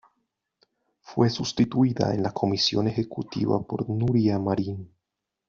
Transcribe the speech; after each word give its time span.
Fue 1.01 1.29
sustituida 1.29 2.15
en 2.15 2.23
la 2.23 2.31
Comisión 2.31 2.87
Ejecutiva 2.87 3.61
por 3.61 3.87
Núria 3.87 4.39
Marín. 4.39 4.91